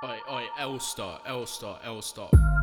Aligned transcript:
Oi, 0.00 0.22
oi, 0.28 0.44
L-Star, 0.56 1.20
L-Star, 1.24 1.80
L-Star. 1.82 2.57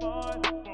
Bye. 0.00 0.65